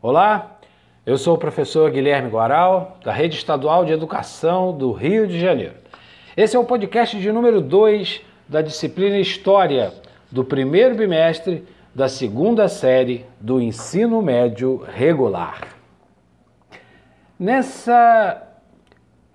Olá, 0.00 0.60
eu 1.04 1.18
sou 1.18 1.34
o 1.34 1.38
professor 1.38 1.90
Guilherme 1.90 2.30
Guaral, 2.30 2.98
da 3.04 3.10
Rede 3.10 3.34
Estadual 3.34 3.84
de 3.84 3.92
Educação 3.92 4.72
do 4.72 4.92
Rio 4.92 5.26
de 5.26 5.40
Janeiro. 5.40 5.74
Esse 6.36 6.54
é 6.54 6.58
o 6.58 6.64
podcast 6.64 7.18
de 7.18 7.32
número 7.32 7.60
2 7.60 8.20
da 8.48 8.62
disciplina 8.62 9.18
História 9.18 9.92
do 10.30 10.44
primeiro 10.44 10.94
bimestre 10.94 11.66
da 11.92 12.08
segunda 12.08 12.68
série 12.68 13.26
do 13.40 13.60
ensino 13.60 14.22
médio 14.22 14.84
regular. 14.86 15.66
Nessa 17.36 18.40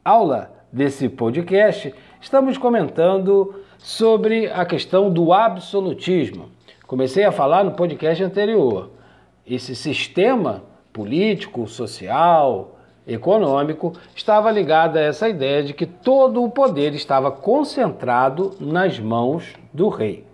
aula 0.05 0.49
desse 0.71 1.09
podcast, 1.09 1.93
estamos 2.21 2.57
comentando 2.57 3.65
sobre 3.77 4.47
a 4.49 4.63
questão 4.63 5.11
do 5.11 5.33
absolutismo. 5.33 6.51
Comecei 6.87 7.25
a 7.25 7.33
falar 7.33 7.65
no 7.65 7.73
podcast 7.73 8.23
anterior. 8.23 9.02
Esse 9.45 9.75
sistema 9.75 10.63
político, 10.91 11.67
social, 11.67 12.73
econômico 13.05 13.93
estava 14.15 14.49
ligado 14.51 14.97
a 14.97 15.01
essa 15.01 15.27
ideia 15.27 15.63
de 15.63 15.73
que 15.73 15.85
todo 15.85 16.43
o 16.43 16.49
poder 16.49 16.93
estava 16.93 17.31
concentrado 17.31 18.55
nas 18.59 18.99
mãos 18.99 19.53
do 19.73 19.89
rei, 19.89 20.25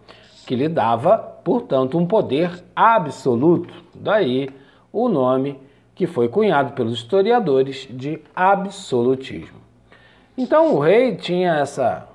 que 0.45 0.55
lhe 0.55 0.67
dava, 0.67 1.17
portanto, 1.17 1.97
um 1.97 2.05
poder 2.05 2.63
absoluto. 2.75 3.73
Daí 3.95 4.49
o 4.91 5.09
nome 5.09 5.59
que 5.95 6.07
foi 6.07 6.29
cunhado 6.29 6.73
pelos 6.73 6.99
historiadores 6.99 7.87
de 7.89 8.21
absolutismo. 8.35 9.59
Então 10.37 10.75
o 10.75 10.79
rei 10.79 11.15
tinha 11.15 11.55
essa 11.55 12.07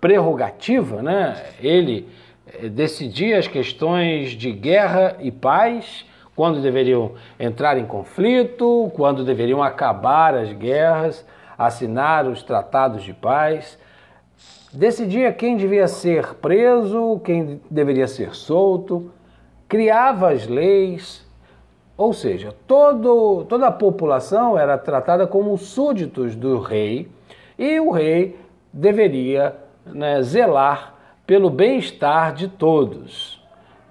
prerrogativa, 0.00 1.02
né? 1.02 1.52
Ele 1.60 2.08
eh, 2.54 2.68
decidia 2.68 3.38
as 3.38 3.46
questões 3.46 4.30
de 4.30 4.52
guerra 4.52 5.16
e 5.20 5.30
paz, 5.30 6.04
quando 6.34 6.62
deveriam 6.62 7.12
entrar 7.38 7.76
em 7.76 7.86
conflito, 7.86 8.90
quando 8.94 9.24
deveriam 9.24 9.62
acabar 9.62 10.34
as 10.34 10.52
guerras, 10.52 11.26
assinar 11.58 12.26
os 12.26 12.42
tratados 12.42 13.02
de 13.02 13.12
paz. 13.12 13.78
Decidia 14.72 15.32
quem 15.32 15.56
devia 15.56 15.86
ser 15.86 16.34
preso, 16.34 17.20
quem 17.24 17.60
deveria 17.70 18.06
ser 18.06 18.34
solto, 18.34 19.12
criava 19.68 20.30
as 20.30 20.46
leis, 20.46 21.26
ou 21.96 22.14
seja, 22.14 22.54
todo, 22.66 23.44
toda 23.44 23.66
a 23.66 23.72
população 23.72 24.58
era 24.58 24.78
tratada 24.78 25.26
como 25.26 25.58
súditos 25.58 26.34
do 26.34 26.58
rei 26.58 27.08
e 27.58 27.78
o 27.78 27.90
rei 27.90 28.38
deveria 28.72 29.54
né, 29.84 30.22
zelar 30.22 30.94
pelo 31.30 31.48
bem-estar 31.48 32.34
de 32.34 32.48
todos. 32.48 33.40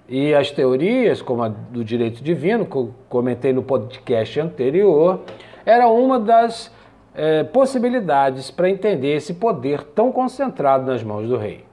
E 0.06 0.34
as 0.34 0.50
teorias, 0.50 1.22
como 1.22 1.42
a 1.42 1.48
do 1.48 1.82
direito 1.82 2.22
divino, 2.22 2.66
que 2.66 2.76
eu 2.76 2.94
comentei 3.08 3.50
no 3.50 3.62
podcast 3.62 4.38
anterior, 4.38 5.20
era 5.64 5.88
uma 5.88 6.20
das 6.20 6.70
é, 7.14 7.42
possibilidades 7.44 8.50
para 8.50 8.68
entender 8.68 9.16
esse 9.16 9.32
poder 9.32 9.82
tão 9.84 10.12
concentrado 10.12 10.84
nas 10.84 11.02
mãos 11.02 11.28
do 11.28 11.38
rei. 11.38 11.64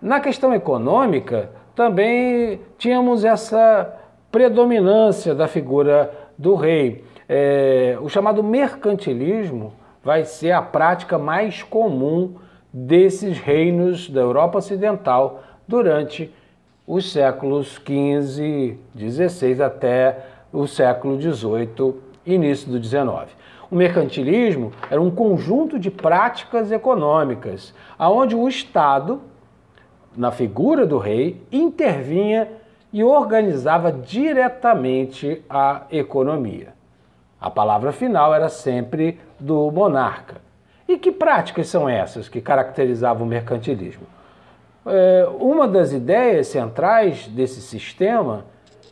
Na 0.00 0.20
questão 0.20 0.54
econômica, 0.54 1.50
também 1.74 2.62
tínhamos 2.78 3.26
essa 3.26 3.94
predominância 4.32 5.34
da 5.34 5.46
figura 5.46 6.10
do 6.38 6.54
rei. 6.54 7.04
É, 7.28 7.98
o 8.00 8.08
chamado 8.08 8.42
mercantilismo 8.42 9.74
vai 10.02 10.24
ser 10.24 10.52
a 10.52 10.62
prática 10.62 11.18
mais 11.18 11.62
comum 11.62 12.36
desses 12.72 13.38
reinos 13.38 14.08
da 14.08 14.20
Europa 14.20 14.58
Ocidental 14.58 15.42
durante 15.66 16.32
os 16.86 17.12
séculos 17.12 17.80
XV, 17.84 18.76
XVI 18.96 19.62
até 19.62 20.26
o 20.52 20.66
século 20.66 21.20
XVIII, 21.20 21.94
início 22.26 22.70
do 22.70 22.82
XIX. 22.82 23.28
O 23.70 23.76
mercantilismo 23.76 24.72
era 24.90 25.00
um 25.00 25.10
conjunto 25.10 25.78
de 25.78 25.90
práticas 25.90 26.72
econômicas, 26.72 27.72
aonde 27.96 28.34
o 28.34 28.48
Estado, 28.48 29.20
na 30.16 30.32
figura 30.32 30.84
do 30.84 30.98
rei, 30.98 31.40
intervinha 31.52 32.48
e 32.92 33.04
organizava 33.04 33.92
diretamente 33.92 35.42
a 35.48 35.82
economia. 35.92 36.74
A 37.40 37.48
palavra 37.48 37.92
final 37.92 38.34
era 38.34 38.48
sempre 38.48 39.20
do 39.38 39.70
monarca. 39.70 40.49
E 40.90 40.98
que 40.98 41.12
práticas 41.12 41.68
são 41.68 41.88
essas 41.88 42.28
que 42.28 42.40
caracterizavam 42.40 43.24
o 43.24 43.30
mercantilismo? 43.30 44.08
É, 44.84 45.24
uma 45.38 45.68
das 45.68 45.92
ideias 45.92 46.48
centrais 46.48 47.28
desse 47.28 47.60
sistema 47.60 48.44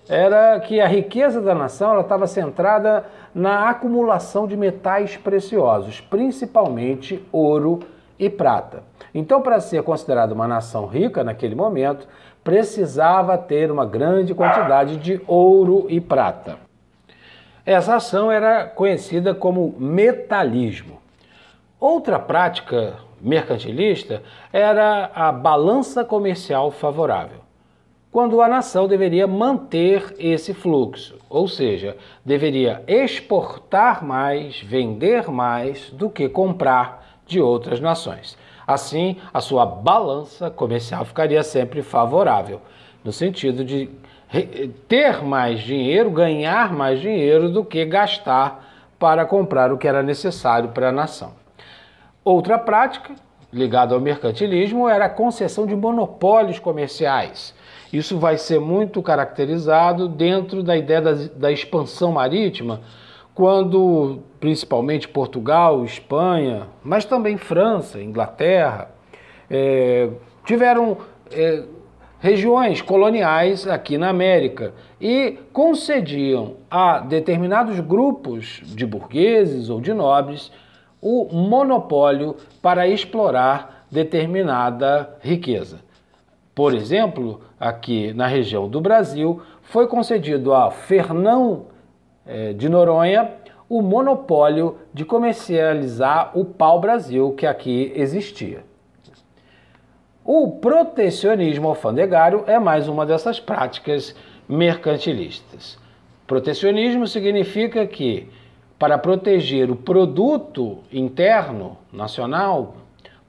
era 0.09 0.61
que 0.61 0.81
a 0.81 0.87
riqueza 0.87 1.41
da 1.43 1.57
nação 1.57 2.01
estava 2.01 2.29
centrada 2.29 3.05
na 3.35 3.69
acumulação 3.69 4.47
de 4.47 4.57
metais 4.57 5.17
preciosos, 5.17 6.01
principalmente 6.01 7.27
ouro 7.33 7.81
e 8.17 8.31
prata. 8.31 8.85
Então, 9.13 9.43
para 9.43 9.59
ser 9.59 9.83
considerada 9.83 10.33
uma 10.33 10.47
nação 10.47 10.87
rica 10.87 11.25
naquele 11.25 11.57
momento, 11.57 12.07
precisava 12.45 13.37
ter 13.37 13.73
uma 13.73 13.85
grande 13.85 14.37
quantidade 14.37 14.99
de 14.99 15.21
ouro 15.27 15.85
e 15.89 16.01
prata. 16.01 16.59
Essa 17.67 17.97
ação 17.97 18.31
era 18.31 18.67
conhecida 18.67 19.35
como 19.35 19.75
metalismo. 19.81 21.08
Outra 21.81 22.19
prática 22.19 22.97
mercantilista 23.21 24.21
era 24.53 25.13
a 25.15 25.31
balança 25.31 26.05
comercial 26.05 26.73
favorável, 26.73 27.39
quando 28.11 28.43
a 28.43 28.49
nação 28.49 28.89
deveria 28.89 29.29
manter 29.29 30.13
esse 30.19 30.53
fluxo, 30.53 31.17
ou 31.31 31.47
seja, 31.47 31.97
deveria 32.25 32.83
exportar 32.89 34.05
mais, 34.05 34.61
vender 34.61 35.31
mais 35.31 35.91
do 35.91 36.11
que 36.11 36.29
comprar 36.29 37.21
de 37.25 37.41
outras 37.41 37.79
nações. 37.79 38.37
Assim, 38.67 39.17
a 39.33 39.41
sua 39.41 39.65
balança 39.65 40.51
comercial 40.51 41.05
ficaria 41.05 41.45
sempre 41.45 41.81
favorável, 41.81 42.61
no 43.05 43.13
sentido 43.13 43.65
de 43.65 43.89
ter 44.89 45.23
mais 45.23 45.61
dinheiro, 45.61 46.11
ganhar 46.11 46.73
mais 46.73 47.01
dinheiro 47.01 47.49
do 47.49 47.65
que 47.65 47.85
gastar 47.85 48.69
para 48.99 49.25
comprar 49.25 49.73
o 49.73 49.79
que 49.79 49.87
era 49.87 50.03
necessário 50.03 50.71
para 50.71 50.89
a 50.89 50.93
nação. 50.93 51.39
Outra 52.29 52.59
prática 52.59 53.15
ligada 53.51 53.95
ao 53.95 54.01
mercantilismo 54.03 54.87
era 54.87 55.07
a 55.07 55.09
concessão 55.09 55.65
de 55.65 55.75
monopólios 55.75 56.59
comerciais. 56.59 57.55
Isso 57.91 58.19
vai 58.19 58.37
ser 58.37 58.61
muito 58.61 59.01
caracterizado 59.01 60.07
dentro 60.07 60.63
da 60.63 60.77
ideia 60.77 61.01
da, 61.01 61.15
da 61.15 61.51
expansão 61.51 62.13
marítima, 62.13 62.83
quando 63.35 64.19
principalmente 64.39 65.09
Portugal, 65.09 65.83
Espanha, 65.87 66.67
mas 66.85 67.07
também 67.07 67.39
França, 67.39 67.99
Inglaterra, 67.99 68.91
é, 69.49 70.11
tiveram 70.45 70.99
é, 71.33 71.63
regiões 72.21 72.83
coloniais 72.83 73.67
aqui 73.67 73.97
na 73.97 74.11
América 74.11 74.75
e 75.01 75.39
concediam 75.51 76.57
a 76.71 76.99
determinados 76.99 77.81
grupos 77.81 78.61
de 78.65 78.85
burgueses 78.85 79.71
ou 79.71 79.81
de 79.81 79.95
nobres 79.95 80.53
o 81.01 81.29
monopólio 81.33 82.37
para 82.61 82.87
explorar 82.89 83.87
determinada 83.91 85.17
riqueza. 85.21 85.81
Por 86.55 86.75
exemplo, 86.75 87.41
aqui 87.59 88.13
na 88.13 88.27
região 88.27 88.69
do 88.69 88.81
Brasil, 88.81 89.41
foi 89.63 89.87
concedido 89.87 90.53
a 90.53 90.71
Fernão 90.71 91.67
eh, 92.27 92.53
de 92.53 92.69
Noronha 92.69 93.33
o 93.69 93.83
monopólio 93.83 94.79
de 94.95 95.05
comercializar 95.05 96.33
o 96.35 96.45
pau-brasil 96.45 97.33
que 97.33 97.47
aqui 97.47 97.93
existia. 97.95 98.65
O 100.25 100.53
protecionismo 100.53 101.69
alfandegário 101.69 102.45
é 102.47 102.59
mais 102.59 102.89
uma 102.89 103.05
dessas 103.05 103.39
práticas 103.39 104.15
mercantilistas. 104.49 105.79
Protecionismo 106.27 107.07
significa 107.07 107.87
que 107.87 108.29
para 108.79 108.97
proteger 108.97 109.71
o 109.71 109.77
produto 109.77 110.79
interno 110.93 111.77
nacional 111.93 112.77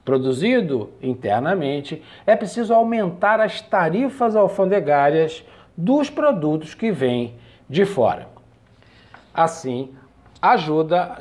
produzido 0.04 0.90
internamente, 1.02 2.02
é 2.26 2.34
preciso 2.34 2.72
aumentar 2.72 3.40
as 3.40 3.60
tarifas 3.60 4.34
alfandegárias 4.34 5.44
dos 5.76 6.08
produtos 6.08 6.74
que 6.74 6.90
vêm 6.90 7.34
de 7.68 7.84
fora. 7.84 8.28
Assim, 9.32 9.90
ajuda 10.40 11.18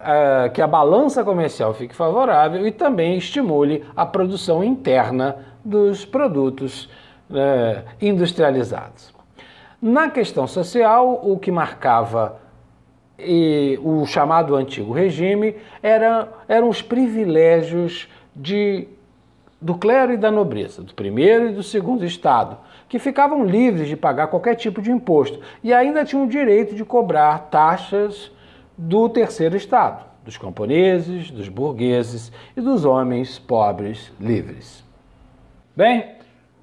uh, 0.00 0.50
que 0.52 0.62
a 0.62 0.66
balança 0.66 1.24
comercial 1.24 1.74
fique 1.74 1.94
favorável 1.94 2.66
e 2.66 2.72
também 2.72 3.16
estimule 3.16 3.84
a 3.94 4.06
produção 4.06 4.62
interna 4.64 5.36
dos 5.64 6.04
produtos 6.04 6.84
uh, 7.30 7.84
industrializados. 8.00 9.12
Na 9.80 10.10
questão 10.10 10.46
social, 10.46 11.20
o 11.22 11.38
que 11.38 11.50
marcava 11.50 12.40
e 13.22 13.78
o 13.82 14.04
chamado 14.06 14.56
antigo 14.56 14.92
regime 14.92 15.54
era, 15.82 16.28
eram 16.48 16.68
os 16.68 16.82
privilégios 16.82 18.08
de, 18.34 18.88
do 19.60 19.74
clero 19.74 20.12
e 20.12 20.16
da 20.16 20.30
nobreza, 20.30 20.82
do 20.82 20.94
primeiro 20.94 21.48
e 21.48 21.52
do 21.52 21.62
segundo 21.62 22.04
estado, 22.04 22.58
que 22.88 22.98
ficavam 22.98 23.44
livres 23.44 23.88
de 23.88 23.96
pagar 23.96 24.28
qualquer 24.28 24.54
tipo 24.54 24.82
de 24.82 24.90
imposto 24.90 25.40
e 25.62 25.72
ainda 25.72 26.04
tinham 26.04 26.24
o 26.24 26.28
direito 26.28 26.74
de 26.74 26.84
cobrar 26.84 27.50
taxas 27.50 28.32
do 28.76 29.08
terceiro 29.08 29.56
estado, 29.56 30.04
dos 30.24 30.38
camponeses, 30.38 31.30
dos 31.30 31.48
burgueses 31.48 32.32
e 32.56 32.60
dos 32.60 32.84
homens 32.84 33.38
pobres 33.38 34.12
livres. 34.18 34.84
Bem, 35.76 36.16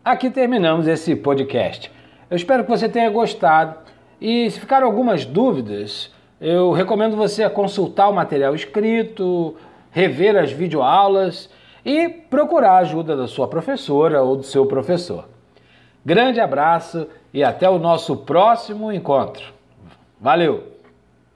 aqui 0.04 0.30
terminamos 0.30 0.88
esse 0.88 1.16
podcast. 1.16 1.92
Eu 2.30 2.36
espero 2.36 2.64
que 2.64 2.70
você 2.70 2.90
tenha 2.90 3.10
gostado 3.10 3.76
e 4.20 4.50
se 4.50 4.60
ficaram 4.60 4.88
algumas 4.88 5.26
dúvidas, 5.26 6.12
eu 6.40 6.72
recomendo 6.72 7.16
você 7.16 7.50
consultar 7.50 8.10
o 8.10 8.14
material 8.14 8.54
escrito, 8.54 9.56
rever 9.92 10.38
as 10.38 10.52
videoaulas 10.52 11.50
e 11.84 12.08
procurar 12.08 12.74
a 12.74 12.78
ajuda 12.80 13.16
da 13.16 13.28
sua 13.28 13.48
professora 13.48 14.22
ou 14.22 14.36
do 14.36 14.44
seu 14.44 14.66
professor. 14.66 15.28
Grande 16.06 16.40
abraço 16.40 17.08
e 17.34 17.44
até 17.44 17.70
o 17.70 17.80
nosso 17.80 18.18
próximo 18.18 18.92
encontro. 18.92 19.54
Valeu! 20.20 20.77